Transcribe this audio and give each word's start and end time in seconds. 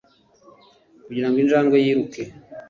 kugirango 1.05 1.37
injangwe 1.43 1.75
yi 1.85 1.91
ruke 1.97 2.23